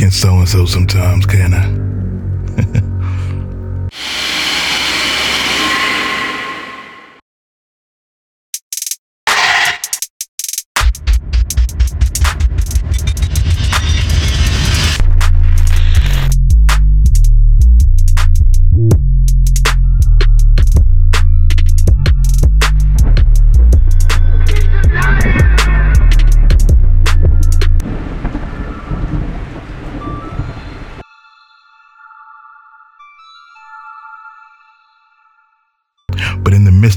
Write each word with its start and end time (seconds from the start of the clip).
against 0.00 0.22
so 0.22 0.38
and 0.38 0.48
so 0.48 0.64
sometimes, 0.64 1.26
can 1.26 1.52
I? 1.52 2.80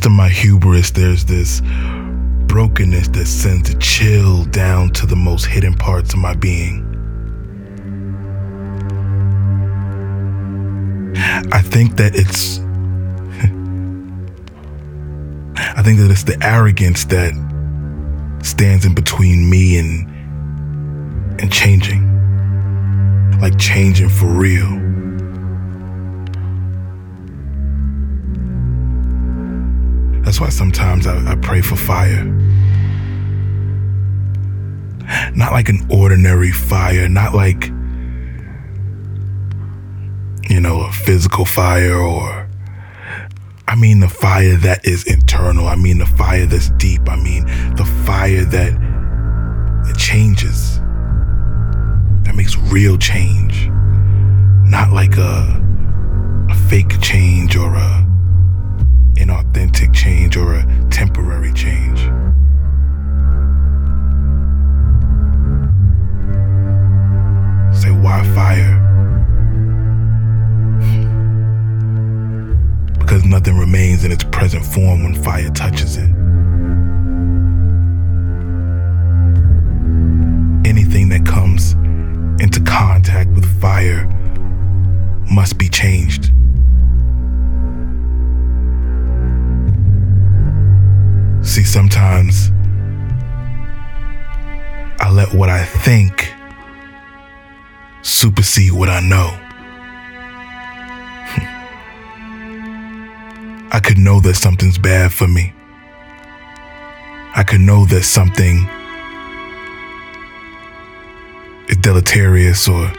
of 0.05 0.11
my 0.11 0.29
hubris, 0.29 0.91
there's 0.91 1.25
this 1.25 1.61
brokenness 2.47 3.09
that 3.09 3.25
sends 3.25 3.69
a 3.69 3.77
chill 3.79 4.45
down 4.45 4.89
to 4.91 5.05
the 5.05 5.15
most 5.15 5.45
hidden 5.45 5.73
parts 5.73 6.13
of 6.13 6.19
my 6.19 6.33
being. 6.33 6.89
I 11.51 11.61
think 11.61 11.97
that 11.97 12.15
it's. 12.15 12.59
I 15.77 15.83
think 15.83 15.99
that 15.99 16.09
it's 16.11 16.23
the 16.23 16.37
arrogance 16.41 17.05
that 17.05 17.33
stands 18.43 18.85
in 18.85 18.95
between 18.95 19.49
me 19.49 19.77
and 19.77 20.09
and 21.39 21.51
changing. 21.51 22.09
Like 23.39 23.57
changing 23.57 24.09
for 24.09 24.27
real. 24.27 24.92
That's 30.33 30.41
why 30.41 30.49
sometimes 30.49 31.05
I, 31.05 31.31
I 31.31 31.35
pray 31.35 31.61
for 31.61 31.75
fire. 31.75 32.23
Not 35.35 35.51
like 35.51 35.69
an 35.69 35.85
ordinary 35.91 36.51
fire, 36.51 37.07
not 37.07 37.35
like, 37.35 37.67
you 40.49 40.59
know, 40.59 40.81
a 40.81 40.91
physical 40.91 41.45
fire 41.45 41.99
or. 42.01 42.49
I 43.67 43.75
mean 43.75 43.99
the 43.99 44.09
fire 44.09 44.57
that 44.57 44.83
is 44.87 45.05
internal. 45.05 45.67
I 45.67 45.75
mean 45.75 45.99
the 45.99 46.07
fire 46.07 46.47
that's 46.47 46.71
deep. 46.71 47.07
I 47.07 47.15
mean 47.15 47.45
the 47.75 47.85
fire 48.03 48.43
that 48.43 48.73
changes, 49.99 50.79
that 52.23 52.33
makes 52.35 52.57
real 52.57 52.97
change. 52.97 53.67
Not 54.67 54.93
like 54.93 55.15
a, 55.15 55.63
a 56.49 56.55
fake 56.55 56.99
change 57.01 57.55
or 57.55 57.75
a 57.75 58.12
inauthentic 59.23 59.93
change 59.93 60.35
or 60.35 60.55
a 60.55 60.89
temporary 60.89 61.42
See, 91.53 91.63
sometimes 91.63 92.49
I 94.99 95.11
let 95.11 95.35
what 95.35 95.49
I 95.49 95.63
think 95.63 96.33
supersede 98.01 98.71
what 98.71 98.89
I 98.89 98.99
know. 99.01 99.29
I 103.71 103.79
could 103.83 103.99
know 103.99 104.19
that 104.21 104.33
something's 104.33 104.79
bad 104.79 105.13
for 105.13 105.27
me. 105.27 105.53
I 107.35 107.43
could 107.47 107.61
know 107.61 107.85
that 107.85 108.01
something 108.01 108.67
is 111.69 111.77
deleterious 111.77 112.67
or 112.67 112.91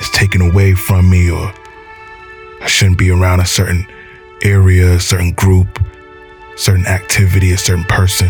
is 0.00 0.08
taken 0.12 0.40
away 0.40 0.72
from 0.72 1.10
me 1.10 1.30
or 1.30 1.52
I 2.62 2.66
shouldn't 2.66 2.96
be 2.96 3.10
around 3.10 3.40
a 3.40 3.46
certain 3.46 3.86
area, 4.42 4.94
a 4.94 5.00
certain 5.00 5.32
group, 5.32 5.78
certain 6.58 6.86
activity, 6.86 7.52
a 7.52 7.56
certain 7.56 7.84
person. 7.84 8.26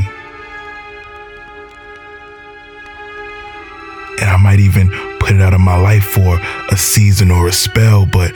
And 4.20 4.28
I 4.28 4.36
might 4.36 4.60
even 4.60 4.90
put 5.18 5.32
it 5.32 5.40
out 5.40 5.54
of 5.54 5.60
my 5.60 5.80
life 5.80 6.04
for 6.04 6.38
a 6.70 6.76
season 6.76 7.30
or 7.30 7.48
a 7.48 7.52
spell, 7.52 8.06
but 8.06 8.32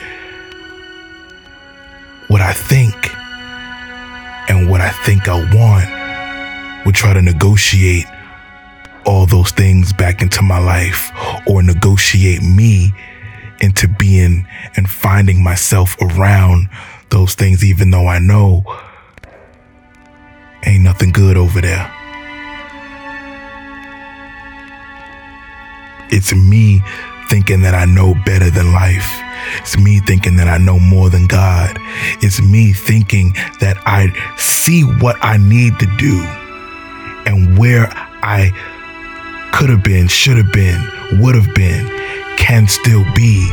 what 2.27 2.41
I 2.41 2.53
think 2.53 2.95
and 4.49 4.69
what 4.69 4.81
I 4.81 4.89
think 4.89 5.27
I 5.27 5.35
want 5.53 6.85
would 6.85 6.95
try 6.95 7.13
to 7.13 7.21
negotiate 7.21 8.05
all 9.05 9.25
those 9.25 9.51
things 9.51 9.93
back 9.93 10.21
into 10.21 10.41
my 10.41 10.59
life 10.59 11.11
or 11.45 11.61
negotiate 11.61 12.41
me 12.41 12.93
into 13.59 13.87
being 13.87 14.47
and 14.75 14.89
finding 14.89 15.43
myself 15.43 15.95
around 16.01 16.69
those 17.09 17.35
things, 17.35 17.63
even 17.63 17.91
though 17.91 18.07
I 18.07 18.19
know 18.19 18.63
Ain't 20.65 20.83
nothing 20.83 21.11
good 21.11 21.37
over 21.37 21.61
there. 21.61 21.91
It's 26.09 26.33
me 26.33 26.81
thinking 27.29 27.61
that 27.61 27.73
I 27.73 27.85
know 27.85 28.13
better 28.25 28.49
than 28.49 28.71
life. 28.71 29.09
It's 29.61 29.77
me 29.77 29.99
thinking 29.99 30.35
that 30.37 30.47
I 30.47 30.57
know 30.57 30.79
more 30.79 31.09
than 31.09 31.25
God. 31.25 31.77
It's 32.21 32.41
me 32.41 32.71
thinking 32.73 33.33
that 33.59 33.77
I 33.85 34.13
see 34.37 34.83
what 34.83 35.17
I 35.21 35.37
need 35.37 35.79
to 35.79 35.85
do 35.97 36.23
and 37.25 37.57
where 37.57 37.87
I 38.21 38.51
could 39.53 39.69
have 39.69 39.83
been, 39.83 40.07
should 40.07 40.37
have 40.37 40.51
been, 40.51 40.79
would 41.21 41.35
have 41.35 41.53
been, 41.53 41.87
can 42.37 42.67
still 42.67 43.03
be 43.15 43.49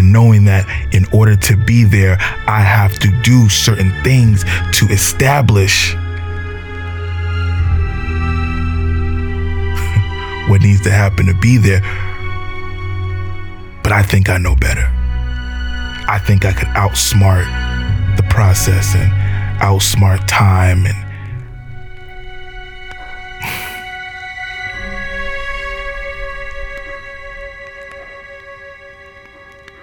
and 0.00 0.12
knowing 0.14 0.46
that 0.46 0.64
in 0.94 1.04
order 1.12 1.36
to 1.36 1.58
be 1.58 1.84
there, 1.84 2.16
I 2.46 2.62
have 2.62 2.98
to 3.00 3.10
do 3.20 3.50
certain 3.50 3.92
things 4.02 4.44
to 4.78 4.86
establish 4.86 5.94
what 10.48 10.62
needs 10.62 10.80
to 10.82 10.90
happen 10.90 11.26
to 11.26 11.34
be 11.34 11.58
there. 11.58 11.82
But 13.82 13.92
I 13.92 14.02
think 14.02 14.30
I 14.30 14.38
know 14.38 14.56
better. 14.56 14.88
I 16.08 16.18
think 16.26 16.46
I 16.46 16.54
could 16.54 16.68
outsmart 16.68 17.44
the 18.16 18.22
process 18.30 18.94
and 18.94 19.12
outsmart 19.60 20.24
time 20.26 20.86
and 20.86 21.09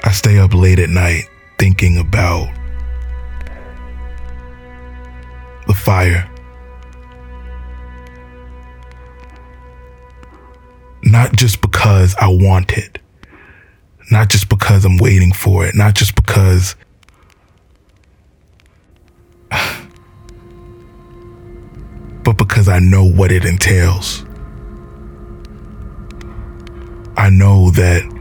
I 0.08 0.12
stay 0.12 0.40
up 0.40 0.54
late 0.54 0.80
at 0.80 0.90
night 0.90 1.26
thinking 1.60 1.98
about 1.98 2.48
the 5.68 5.74
fire. 5.74 6.32
Not 11.04 11.34
just 11.34 11.60
because 11.60 12.16
I 12.22 12.30
want 12.30 12.78
it, 12.78 13.00
not 14.10 14.30
just 14.30 14.48
because 14.48 14.86
I'm 14.86 14.96
waiting 14.96 15.34
for 15.34 15.66
it, 15.66 15.76
not 15.76 15.94
just 15.94 16.16
because 16.16 16.78
but 22.24 22.38
because 22.38 22.70
I 22.70 22.80
know 22.80 23.04
what 23.04 23.34
it 23.34 23.44
entails. 23.44 24.24
I 27.18 27.30
know 27.30 27.72
that 27.72 28.17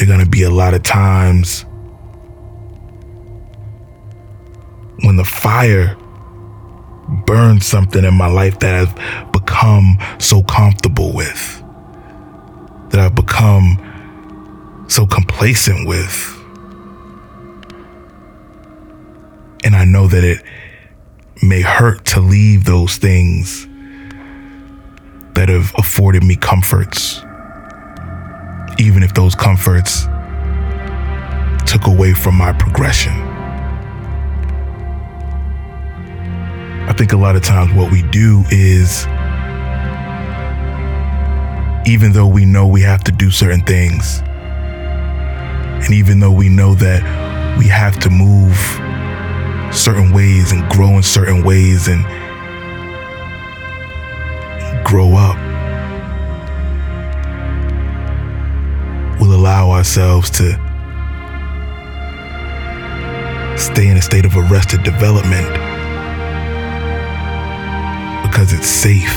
there 0.00 0.08
are 0.08 0.12
going 0.16 0.24
to 0.24 0.30
be 0.30 0.44
a 0.44 0.50
lot 0.50 0.72
of 0.72 0.82
times 0.82 1.66
when 5.02 5.16
the 5.16 5.24
fire 5.26 5.94
burns 7.26 7.66
something 7.66 8.02
in 8.02 8.14
my 8.14 8.26
life 8.26 8.58
that 8.60 8.74
I've 8.74 9.32
become 9.32 9.98
so 10.18 10.42
comfortable 10.42 11.12
with, 11.14 11.62
that 12.88 12.98
I've 12.98 13.14
become 13.14 14.86
so 14.88 15.06
complacent 15.06 15.86
with. 15.86 16.34
And 19.64 19.76
I 19.76 19.84
know 19.84 20.06
that 20.06 20.24
it 20.24 20.42
may 21.42 21.60
hurt 21.60 22.06
to 22.06 22.20
leave 22.20 22.64
those 22.64 22.96
things 22.96 23.66
that 25.34 25.50
have 25.50 25.74
afforded 25.76 26.24
me 26.24 26.36
comforts 26.36 27.22
even 28.80 29.02
if 29.02 29.12
those 29.12 29.34
comforts 29.34 30.04
took 31.70 31.86
away 31.86 32.14
from 32.14 32.34
my 32.34 32.50
progression. 32.52 33.12
I 36.88 36.94
think 36.96 37.12
a 37.12 37.16
lot 37.16 37.36
of 37.36 37.42
times 37.42 37.74
what 37.74 37.92
we 37.92 38.02
do 38.02 38.42
is, 38.50 39.04
even 41.86 42.12
though 42.12 42.26
we 42.26 42.46
know 42.46 42.66
we 42.66 42.80
have 42.80 43.04
to 43.04 43.12
do 43.12 43.30
certain 43.30 43.60
things, 43.60 44.20
and 45.84 45.92
even 45.92 46.18
though 46.18 46.32
we 46.32 46.48
know 46.48 46.74
that 46.76 47.58
we 47.58 47.66
have 47.66 48.00
to 48.00 48.08
move 48.08 48.56
certain 49.74 50.10
ways 50.12 50.52
and 50.52 50.68
grow 50.70 50.96
in 50.96 51.02
certain 51.02 51.44
ways 51.44 51.86
and 51.86 52.02
grow 54.86 55.14
up, 55.16 55.36
ourselves 59.80 60.28
to 60.28 60.52
stay 63.56 63.88
in 63.88 63.96
a 63.96 64.02
state 64.02 64.26
of 64.26 64.36
arrested 64.36 64.82
development 64.82 65.48
because 68.22 68.52
it's 68.52 68.66
safe. 68.66 69.16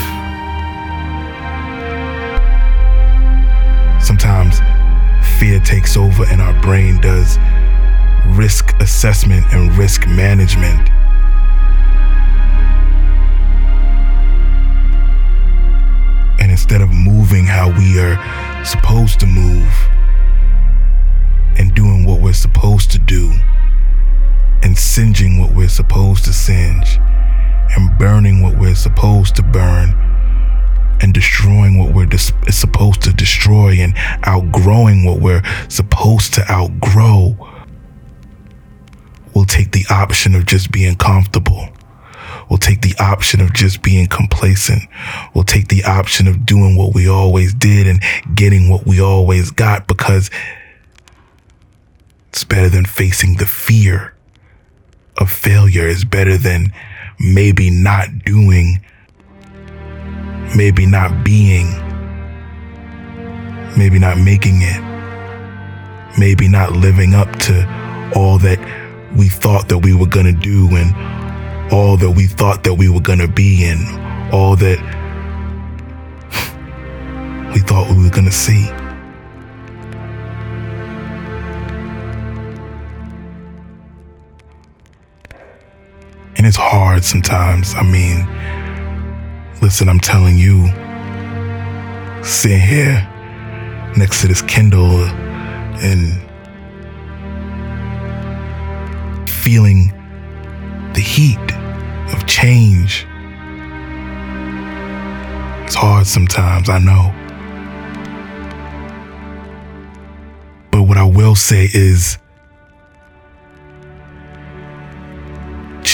Sometimes 4.02 4.62
fear 5.38 5.60
takes 5.60 5.98
over 5.98 6.24
and 6.28 6.42
our 6.42 6.58
brain 6.62 7.02
does 7.02 7.38
risk 8.28 8.74
assessment 8.80 9.46
and 9.52 9.70
risk 9.78 10.08
management. 10.08 10.90
And 16.40 16.50
instead 16.50 16.80
of 16.80 16.90
moving 16.90 17.44
how 17.44 17.70
we 17.78 18.00
are 18.00 18.64
supposed 18.64 19.20
to 19.20 19.26
move 19.26 19.93
and 21.58 21.74
doing 21.76 22.06
what 22.06 22.22
we're 22.22 22.34
supposed 22.34 22.92
to 22.92 23.00
do 23.00 23.32
and 24.64 24.78
singeing 24.78 25.40
what 25.40 25.54
we're 25.54 25.68
supposed 25.68 26.26
to 26.26 26.34
singe 26.34 26.98
and 27.76 27.98
burning 27.98 28.42
what 28.42 28.58
we're 28.58 28.76
supposed 28.76 29.36
to 29.36 29.44
burn 29.44 29.92
and 31.02 31.14
destroying 31.14 31.78
what 31.78 31.94
we're 31.94 32.06
dis- 32.06 32.32
supposed 32.50 33.02
to 33.02 33.12
destroy 33.14 33.74
and 33.80 33.94
outgrowing 34.24 35.04
what 35.04 35.20
we're 35.20 35.42
supposed 35.68 36.34
to 36.34 36.52
outgrow, 36.52 37.36
we'll 39.36 39.46
take 39.46 39.72
the 39.74 39.86
option 39.90 40.34
of 40.34 40.46
just 40.46 40.72
being 40.72 40.96
comfortable. 40.96 41.68
We'll 42.50 42.60
take 42.60 42.82
the 42.82 42.96
option 43.00 43.42
of 43.42 43.54
just 43.54 43.82
being 43.82 44.08
complacent. 44.08 44.84
We'll 45.34 45.44
take 45.44 45.70
the 45.70 45.84
option 45.86 46.28
of 46.28 46.46
doing 46.46 46.76
what 46.76 46.94
we 46.94 47.10
always 47.10 47.54
did 47.54 47.88
and 47.88 48.02
getting 48.36 48.70
what 48.70 48.86
we 48.86 49.02
always 49.02 49.52
got 49.52 49.88
because 49.88 50.30
better 52.54 52.70
than 52.70 52.86
facing 52.86 53.38
the 53.38 53.48
fear 53.48 54.14
of 55.18 55.32
failure. 55.32 55.88
is 55.88 56.06
better 56.06 56.38
than 56.38 56.72
maybe 57.20 57.72
not 57.72 58.08
doing 58.24 58.80
maybe 60.56 60.86
not 60.86 61.24
being, 61.24 61.66
maybe 63.76 63.98
not 63.98 64.20
making 64.20 64.62
it, 64.62 64.82
maybe 66.20 66.48
not 66.48 66.74
living 66.74 67.16
up 67.16 67.32
to 67.38 67.56
all 68.16 68.38
that 68.38 68.60
we 69.18 69.30
thought 69.30 69.68
that 69.70 69.80
we 69.80 69.96
were 69.96 70.06
going 70.06 70.28
to 70.28 70.40
do 70.40 70.68
and 70.76 71.74
all 71.74 71.98
that 71.98 72.12
we 72.12 72.28
thought 72.28 72.64
that 72.64 72.76
we 72.76 72.88
were 72.88 73.02
going 73.02 73.18
to 73.18 73.28
be 73.28 73.66
and 73.66 73.82
all 74.32 74.56
that 74.56 74.78
we 77.54 77.60
thought 77.62 77.90
we 77.90 78.04
were 78.04 78.12
going 78.12 78.26
to 78.26 78.32
see. 78.32 78.83
Sometimes. 87.04 87.76
I 87.76 87.84
mean, 87.84 88.28
Listen, 89.64 89.88
I'm 89.88 90.02
telling 90.02 90.38
you, 90.38 90.68
sitting 92.22 92.60
here 92.60 93.00
next 93.96 94.20
to 94.20 94.28
this 94.28 94.42
candle 94.42 95.06
and 95.80 96.20
feeling 99.30 99.94
the 100.96 101.00
heat 101.00 101.40
of 102.14 102.28
change. 102.28 103.08
It's 105.64 105.76
hard 105.76 106.06
sometimes, 106.06 106.68
I 106.68 106.80
know. 106.80 107.14
But 110.72 110.84
what 110.84 110.98
I 110.98 111.06
will 111.06 111.36
say 111.36 111.70
is 111.74 112.18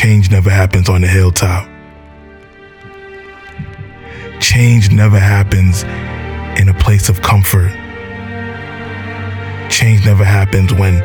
change 0.09 0.31
never 0.31 0.49
happens 0.49 0.89
on 0.89 1.01
the 1.01 1.07
hilltop 1.07 1.69
change 4.39 4.91
never 4.91 5.19
happens 5.19 5.83
in 6.59 6.67
a 6.67 6.73
place 6.73 7.09
of 7.09 7.21
comfort. 7.21 7.71
Change 9.69 10.03
never 10.05 10.23
happens 10.23 10.73
when 10.73 11.03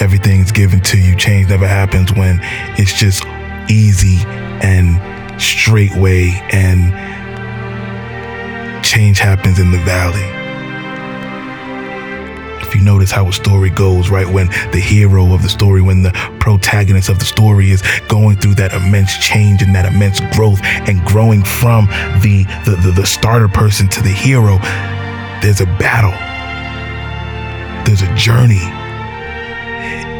everything's 0.00 0.50
given 0.50 0.80
to 0.80 0.96
you. 0.96 1.14
Change 1.14 1.50
never 1.50 1.68
happens 1.68 2.10
when 2.14 2.38
it's 2.78 2.98
just 2.98 3.26
easy 3.68 4.18
and 4.62 4.96
straightway 5.38 6.30
and 6.50 6.94
change 8.82 9.18
happens 9.18 9.58
in 9.58 9.70
the 9.70 9.78
valley 9.80 10.37
you 12.78 12.84
notice 12.84 13.10
how 13.10 13.26
a 13.26 13.32
story 13.32 13.70
goes, 13.70 14.08
right? 14.08 14.26
When 14.26 14.46
the 14.70 14.80
hero 14.80 15.34
of 15.34 15.42
the 15.42 15.48
story, 15.48 15.82
when 15.82 16.02
the 16.02 16.12
protagonist 16.38 17.08
of 17.08 17.18
the 17.18 17.24
story 17.24 17.70
is 17.70 17.82
going 18.08 18.36
through 18.36 18.54
that 18.54 18.72
immense 18.72 19.16
change 19.18 19.62
and 19.62 19.74
that 19.74 19.84
immense 19.84 20.20
growth 20.36 20.60
and 20.62 21.04
growing 21.04 21.42
from 21.42 21.86
the, 22.22 22.44
the, 22.64 22.78
the, 22.84 22.92
the 22.92 23.06
starter 23.06 23.48
person 23.48 23.88
to 23.88 24.02
the 24.02 24.10
hero, 24.10 24.58
there's 25.42 25.60
a 25.60 25.66
battle. 25.78 26.14
There's 27.84 28.02
a 28.02 28.14
journey. 28.14 28.62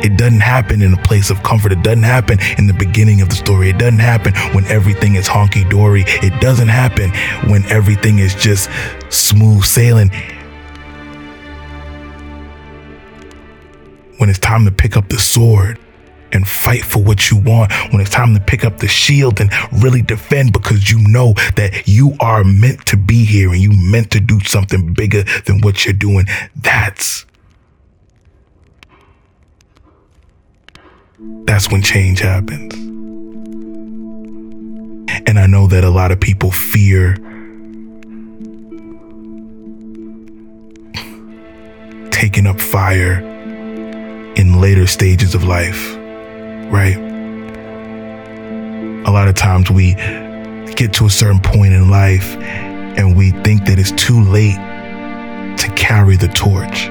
It 0.05 0.17
doesn't 0.17 0.41
happen 0.41 0.83
in 0.83 0.95
a 0.95 1.03
place 1.03 1.31
of 1.31 1.43
comfort. 1.43 1.73
It 1.73 1.83
doesn't 1.83 2.05
happen 2.05 2.39
in 2.57 2.67
the 2.67 2.73
beginning 2.73 3.21
of 3.21 3.29
the 3.29 3.35
story. 3.35 3.71
It 3.71 3.79
doesn't 3.79 3.99
happen 3.99 4.33
when 4.55 4.65
everything 4.67 5.17
is 5.17 5.29
honky 5.29 5.69
dory. 5.69 6.05
It 6.07 6.41
doesn't 6.41 6.69
happen 6.69 7.11
when 7.51 7.65
everything 7.67 8.19
is 8.19 8.35
just 8.35 8.71
smooth 9.11 9.65
sailing. 9.65 10.11
When 14.19 14.29
it's 14.29 14.39
time 14.39 14.65
to 14.65 14.71
pick 14.71 14.97
up 14.97 15.09
the 15.09 15.19
sword 15.19 15.79
and 16.33 16.47
fight 16.47 16.85
for 16.85 17.03
what 17.03 17.31
you 17.31 17.39
want, 17.39 17.73
when 17.91 18.01
it's 18.01 18.11
time 18.11 18.35
to 18.35 18.41
pick 18.41 18.65
up 18.65 18.79
the 18.79 18.89
shield 18.89 19.41
and 19.41 19.51
really 19.83 20.03
defend 20.03 20.53
because 20.53 20.91
you 20.91 20.99
know 21.09 21.33
that 21.57 21.89
you 21.89 22.15
are 22.21 22.45
meant 22.45 22.85
to 22.87 22.97
be 22.97 23.25
here 23.25 23.51
and 23.51 23.61
you 23.61 23.73
meant 23.73 24.11
to 24.11 24.21
do 24.21 24.39
something 24.41 24.93
bigger 24.93 25.23
than 25.47 25.61
what 25.61 25.85
you're 25.85 25.95
doing. 25.95 26.27
That's 26.57 27.25
that's 31.45 31.71
when 31.71 31.83
change 31.83 32.21
happens. 32.21 32.75
And 35.27 35.39
I 35.39 35.47
know 35.47 35.67
that 35.67 35.83
a 35.83 35.91
lot 35.91 36.13
of 36.13 36.21
people 36.21 36.51
fear 36.51 37.15
taking 42.11 42.47
up 42.47 42.61
fire 42.61 43.38
later 44.59 44.87
stages 44.87 45.35
of 45.35 45.45
life, 45.45 45.97
right? 46.73 46.97
A 49.07 49.11
lot 49.11 49.29
of 49.29 49.35
times 49.35 49.71
we 49.71 49.95
get 50.75 50.93
to 50.95 51.07
a 51.07 51.11
certain 51.11 51.41
point 51.41 51.73
in 51.73 51.89
life 51.89 52.37
and 52.37 53.17
we 53.17 53.31
think 53.31 53.65
that 53.67 53.79
it's 53.79 53.93
too 53.93 54.23
late 54.25 54.57
to 55.59 55.73
carry 55.77 56.17
the 56.17 56.29
torch. 56.29 56.89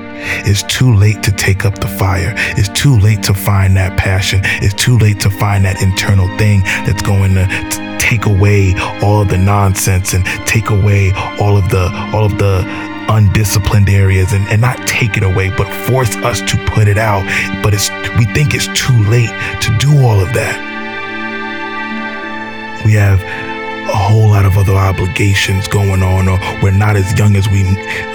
It's 0.49 0.63
too 0.63 0.95
late 0.95 1.21
to 1.23 1.31
take 1.31 1.65
up 1.65 1.79
the 1.79 1.87
fire. 1.87 2.33
It's 2.57 2.69
too 2.69 2.97
late 2.99 3.21
to 3.23 3.33
find 3.33 3.75
that 3.77 3.97
passion. 3.97 4.41
It's 4.43 4.73
too 4.73 4.97
late 4.97 5.19
to 5.21 5.29
find 5.29 5.65
that 5.65 5.81
internal 5.81 6.27
thing 6.37 6.61
that's 6.85 7.01
going 7.01 7.35
to 7.35 7.45
t- 7.69 7.97
take 7.99 8.25
away 8.25 8.73
all 9.03 9.21
of 9.21 9.29
the 9.29 9.37
nonsense 9.37 10.13
and 10.13 10.25
take 10.47 10.69
away 10.69 11.11
all 11.39 11.57
of 11.57 11.69
the 11.69 11.91
all 12.13 12.25
of 12.25 12.37
the 12.37 12.86
undisciplined 13.09 13.89
areas 13.89 14.33
and, 14.33 14.47
and 14.47 14.61
not 14.61 14.77
take 14.87 15.17
it 15.17 15.23
away, 15.23 15.49
but 15.55 15.67
force 15.87 16.15
us 16.17 16.41
to 16.41 16.57
put 16.67 16.87
it 16.87 16.97
out. 16.97 17.23
But 17.63 17.73
it's 17.73 17.89
we 18.17 18.25
think 18.33 18.53
it's 18.53 18.67
too 18.67 18.97
late 19.09 19.31
to 19.61 19.77
do 19.79 20.01
all 20.01 20.19
of 20.19 20.33
that. 20.33 20.55
We 22.85 22.93
have 22.93 23.21
a 23.89 23.95
whole 23.95 24.29
lot 24.29 24.45
of 24.45 24.57
other 24.57 24.73
obligations 24.73 25.67
going 25.67 26.03
on, 26.03 26.27
or 26.27 26.37
we're 26.61 26.71
not 26.71 26.95
as 26.95 27.17
young 27.17 27.35
as 27.35 27.47
we 27.49 27.63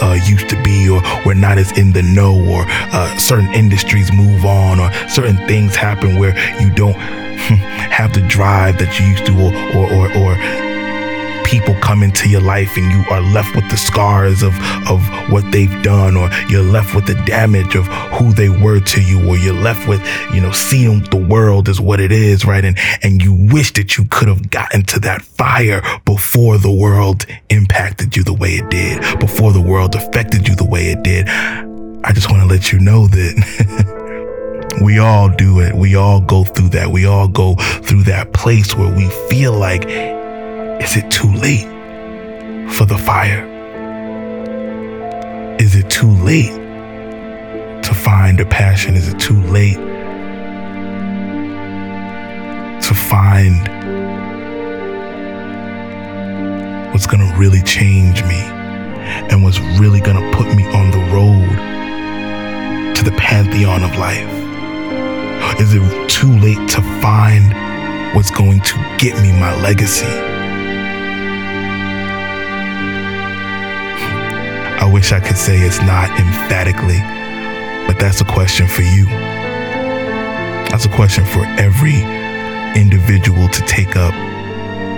uh, 0.01 0.15
used 0.27 0.49
to 0.51 0.63
be, 0.63 0.89
or 0.89 1.01
we're 1.25 1.35
not 1.35 1.59
as 1.59 1.77
in 1.79 1.93
the 1.93 2.03
know, 2.03 2.35
or 2.35 2.65
uh, 2.69 3.17
certain 3.17 3.53
industries 3.55 4.13
move 4.13 4.45
on, 4.45 4.81
or 4.81 4.93
certain 5.09 5.37
things 5.49 5.75
happen 5.75 6.19
where 6.19 6.37
you 6.61 6.71
don't 6.71 6.95
have 6.97 8.13
the 8.15 8.21
drive 8.29 8.79
that 8.79 8.99
you 9.01 9.07
used 9.07 9.27
to, 9.27 9.33
or 9.33 9.53
or 9.77 10.09
or, 10.13 10.37
or 10.37 10.72
people 11.53 11.75
come 11.83 12.03
into 12.03 12.31
your 12.31 12.41
life 12.41 12.79
and 12.79 12.91
you 12.91 13.05
are 13.11 13.21
left 13.21 13.55
with 13.55 13.69
the 13.71 13.77
scars 13.77 14.43
of, 14.43 14.55
of 14.89 15.07
what 15.31 15.45
they've 15.53 15.83
done, 15.83 16.17
or 16.17 16.31
you're 16.49 16.63
left 16.63 16.95
with 16.95 17.07
the 17.07 17.15
damage 17.27 17.75
of 17.75 17.87
who 18.17 18.33
they 18.33 18.49
were 18.49 18.81
to 18.81 19.03
you, 19.03 19.29
or 19.29 19.37
you're 19.37 19.53
left 19.53 19.87
with, 19.87 20.01
you 20.33 20.41
know, 20.41 20.51
seeing 20.51 21.03
the 21.11 21.23
world 21.29 21.69
is 21.69 21.79
what 21.79 22.01
it 22.01 22.11
is, 22.11 22.47
right? 22.47 22.65
And, 22.65 22.79
and 23.03 23.23
you 23.23 23.35
wish 23.53 23.75
that 23.75 23.99
you 23.99 24.07
could 24.07 24.29
have 24.29 24.51
gotten 24.51 24.83
to 24.85 25.01
that 25.01 25.21
fire 25.21 25.83
before 26.07 26.57
the 26.57 26.73
world 26.73 27.27
impacted 27.51 28.17
you 28.17 28.25
the 28.25 28.33
way 28.33 28.53
it 28.53 28.71
did, 28.71 29.21
before 29.21 29.53
the 29.53 29.61
world 29.61 29.95
affected 29.95 30.49
you 30.49 30.57
the 30.57 30.67
way 30.67 30.87
it 30.87 31.03
did. 31.03 31.29
I 31.29 32.13
just 32.15 32.31
want 32.31 32.43
to 32.43 32.49
let 32.49 32.73
you 32.73 32.81
know 32.81 33.09
that 33.09 34.79
we 34.83 34.99
all 34.99 35.29
do 35.29 35.61
it. 35.61 35.75
We 35.75 35.97
all 35.97 36.23
go 36.23 36.45
through 36.45 36.71
that. 36.71 36.89
We 36.89 37.05
all 37.05 37.29
go 37.29 37.57
through 37.57 38.05
that 38.05 38.33
place 38.33 38.75
where 38.75 38.91
we 38.91 39.11
feel 39.29 39.53
like, 39.53 39.83
is 40.81 40.97
it 40.97 41.11
too 41.11 41.33
late 41.33 41.67
for 42.73 42.87
the 42.87 42.99
fire? 42.99 43.47
Is 45.59 45.75
it 45.75 45.89
too 45.91 46.11
late 46.11 46.53
to 47.83 47.95
find 47.95 48.41
a 48.41 48.47
passion? 48.47 48.97
Is 48.97 49.09
it 49.09 49.19
too 49.19 49.41
late 49.43 49.77
to 52.83 52.95
find 52.95 53.57
what's 56.93 57.07
going 57.07 57.27
to 57.27 57.35
really 57.39 57.63
change 57.63 58.23
me 58.25 58.41
and 59.31 59.43
what's 59.43 59.61
really 59.79 60.01
going 60.01 60.17
to 60.17 60.37
put 60.37 60.55
me 60.55 60.65
on 60.75 60.91
the 60.91 60.99
road 61.15 62.95
to 62.97 63.05
the 63.05 63.13
pantheon 63.13 63.83
of 63.83 63.97
life? 63.97 64.29
Is 65.61 65.75
it 65.75 66.11
too 66.11 66.33
late 66.39 66.69
to 66.71 66.83
find 67.01 68.17
what's 68.17 68.31
going 68.31 68.61
to 68.63 68.97
get 68.99 69.21
me 69.23 69.31
my 69.33 69.55
legacy? 69.63 70.32
I 74.83 74.91
wish 74.93 75.13
I 75.13 75.21
could 75.21 75.39
say 75.39 75.59
it's 75.59 75.81
not 75.83 76.11
emphatically, 76.19 76.99
but 77.87 78.01
that's 78.01 78.21
a 78.21 78.25
question 78.25 78.67
for 78.67 78.83
you. 78.83 79.07
That's 80.71 80.87
a 80.87 80.89
question 80.89 81.25
for 81.25 81.45
every 81.57 82.03
individual 82.75 83.47
to 83.49 83.61
take 83.63 83.95
up 83.95 84.13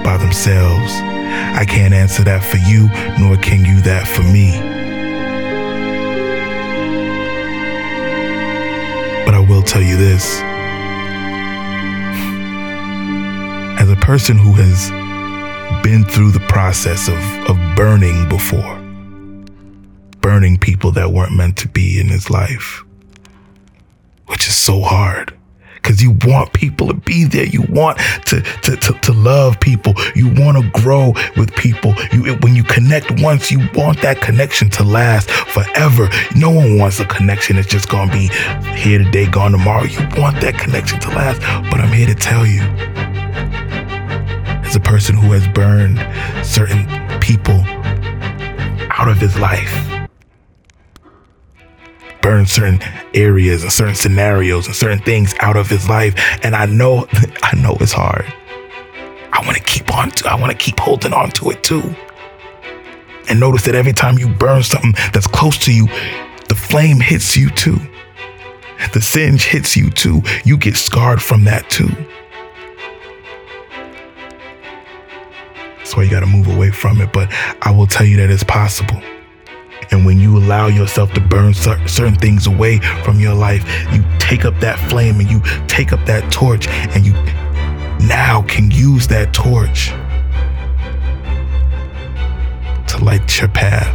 by 0.03 0.17
themselves. 0.17 0.91
I 0.91 1.67
can't 1.69 1.93
answer 1.93 2.25
that 2.25 2.43
for 2.43 2.57
you, 2.57 2.89
nor 3.21 3.37
can 3.37 3.63
you 3.67 3.83
that 3.83 4.09
for 4.09 4.23
me. 4.23 4.59
But 9.27 9.35
I 9.35 9.41
will 9.41 9.63
tell 9.63 9.83
you 9.83 9.99
this. 9.99 10.41
As 13.79 13.91
a 13.91 13.97
person 13.97 14.39
who 14.39 14.55
has 14.55 14.89
been 15.85 16.05
through 16.05 16.31
the 16.31 16.47
process 16.49 17.07
of, 17.09 17.51
of 17.51 17.77
burning 17.77 18.27
before, 18.31 18.84
burning 20.35 20.59
people 20.59 20.91
that 20.91 21.13
weren't 21.13 21.33
meant 21.33 21.57
to 21.57 21.69
be 21.69 22.01
in 22.01 22.09
his 22.09 22.29
life, 22.29 22.83
which 24.27 24.49
is 24.49 24.57
so 24.57 24.81
hard 24.81 25.33
because 25.75 26.03
you 26.03 26.17
want 26.27 26.53
people 26.53 26.89
to 26.89 26.95
be 26.95 27.23
there. 27.23 27.47
You 27.47 27.63
want 27.69 27.99
to, 28.27 28.41
to, 28.41 28.75
to, 28.75 28.93
to 28.95 29.13
love 29.13 29.61
people. 29.61 29.95
You 30.17 30.27
want 30.35 30.59
to 30.59 30.69
grow 30.83 31.13
with 31.37 31.55
people. 31.55 31.95
You, 32.11 32.35
when 32.39 32.57
you 32.57 32.65
connect 32.65 33.23
once, 33.23 33.53
you 33.53 33.61
want 33.77 34.03
that 34.03 34.21
connection 34.21 34.69
to 34.71 34.83
last 34.83 35.31
forever. 35.31 36.09
No 36.35 36.51
one 36.51 36.79
wants 36.79 36.99
a 36.99 37.05
connection 37.05 37.55
that's 37.55 37.69
just 37.69 37.89
going 37.89 38.09
to 38.09 38.13
be 38.13 38.27
here 38.77 38.99
today, 38.99 39.31
gone 39.31 39.53
tomorrow. 39.53 39.85
You 39.85 40.01
want 40.17 40.41
that 40.41 40.59
connection 40.59 40.99
to 40.99 41.11
last. 41.11 41.43
But 41.71 41.79
I'm 41.79 41.93
here 41.93 42.09
to 42.09 42.15
tell 42.17 42.45
you, 42.45 42.63
as 44.67 44.75
a 44.75 44.81
person 44.81 45.15
who 45.15 45.31
has 45.31 45.47
burned 45.47 46.01
certain 46.45 46.89
people 47.21 47.63
out 48.91 49.07
of 49.07 49.19
his 49.19 49.39
life, 49.39 49.94
burn 52.25 52.47
certain 52.47 52.81
areas 53.13 53.63
and 53.63 53.71
certain 53.71 53.95
scenarios 53.95 54.67
and 54.67 54.75
certain 54.75 54.99
things 54.99 55.35
out 55.41 55.59
of 55.59 55.69
his 55.69 55.91
life. 55.91 56.15
And 56.43 56.57
I 56.57 56.65
know, 56.65 57.07
I 57.43 57.55
know 57.55 57.77
it's 57.81 57.93
hard. 57.93 58.25
I 59.31 59.43
want 59.45 59.59
to 59.59 59.63
keep 59.63 59.95
on, 59.95 60.11
to, 60.11 60.31
I 60.31 60.35
want 60.41 60.51
to 60.51 60.57
keep 60.57 60.81
holding 60.81 61.13
on 61.13 61.31
to 61.33 61.51
it 61.51 61.63
too. 61.63 61.95
And 63.29 63.39
notice 63.39 63.65
that 63.65 63.75
every 63.75 63.93
time 63.93 64.19
you 64.19 64.29
burn 64.29 64.63
something 64.63 64.93
that's 65.13 65.27
close 65.27 65.59
to 65.59 65.73
you, 65.73 65.87
the 66.49 66.55
flame 66.55 66.99
hits 66.99 67.37
you 67.37 67.51
too. 67.51 67.79
The 68.95 69.03
singe 69.03 69.45
hits 69.45 69.77
you 69.77 69.91
too. 69.91 70.23
You 70.45 70.57
get 70.57 70.77
scarred 70.77 71.21
from 71.21 71.45
that 71.45 71.69
too. 71.69 71.89
That's 75.77 75.95
why 75.95 76.05
you 76.05 76.11
got 76.11 76.21
to 76.21 76.27
move 76.27 76.49
away 76.49 76.71
from 76.71 77.03
it. 77.03 77.13
But 77.13 77.29
I 77.61 77.71
will 77.71 77.87
tell 77.87 78.07
you 78.07 78.17
that 78.17 78.31
it's 78.31 78.45
possible. 78.45 79.03
And 79.95 80.05
when 80.05 80.19
you 80.19 80.37
allow 80.37 80.67
yourself 80.67 81.13
to 81.13 81.21
burn 81.21 81.55
certain 81.55 82.17
things 82.17 82.49
away 82.49 82.81
from 83.05 83.21
your 83.21 83.33
life, 83.33 83.63
you 83.93 84.05
take 84.19 84.45
up 84.45 84.59
that 84.59 84.77
flame 84.91 85.21
and 85.21 85.31
you 85.31 85.41
take 85.69 85.93
up 85.93 86.05
that 86.07 86.33
torch 86.33 86.67
and 86.67 87.07
you 87.07 87.13
now 88.05 88.43
can 88.49 88.73
use 88.73 89.07
that 89.07 89.33
torch 89.33 89.91
to 92.89 93.05
light 93.05 93.39
your 93.39 93.49
path. 93.51 93.87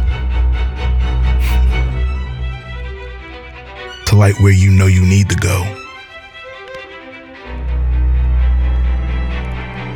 to 4.06 4.16
light 4.16 4.40
where 4.40 4.54
you 4.54 4.70
know 4.70 4.86
you 4.86 5.04
need 5.04 5.28
to 5.28 5.36
go. 5.36 5.64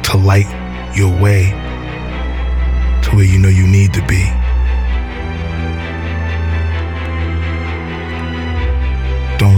To 0.02 0.18
light 0.18 0.44
your 0.94 1.18
way 1.18 1.48
to 3.04 3.16
where 3.16 3.24
you 3.24 3.38
know 3.38 3.48
you 3.48 3.66
need 3.66 3.94
to 3.94 4.06
be. 4.06 4.43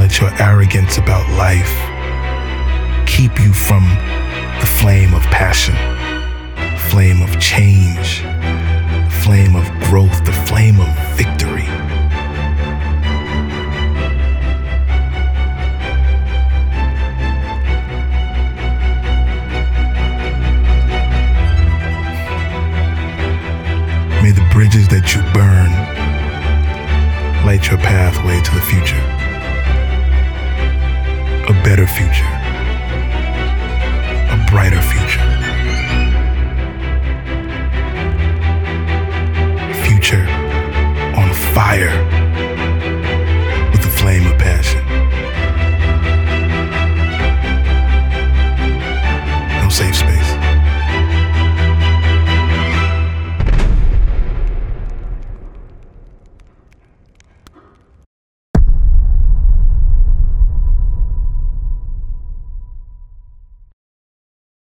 Let 0.07 0.21
your 0.21 0.31
arrogance 0.41 0.99
about 0.99 1.29
life 1.31 1.75
keep 3.09 3.41
you 3.41 3.53
from 3.53 3.83
the 4.61 4.67
flame 4.79 5.13
of 5.13 5.23
passion, 5.35 5.75
flame 6.91 7.23
of 7.23 7.41
change, 7.41 8.21
flame 9.25 9.57
of 9.57 9.69
growth, 9.81 10.25
the 10.25 10.31
flame 10.31 10.79
of 10.79 10.87
victory. 11.17 11.67
May 24.23 24.31
the 24.31 24.49
bridges 24.53 24.87
that 24.87 25.17
you 25.17 25.23
burn 25.35 25.73
light 27.45 27.69
your 27.69 27.79
pathway 27.79 28.41
to 28.41 28.55
the 28.55 28.61
future 28.61 29.16
better 31.67 31.85
future, 31.85 32.25
a 34.31 34.47
brighter 34.49 34.81
future. 34.81 35.27
Future 39.85 40.29
on 41.17 41.29
fire. 41.53 42.26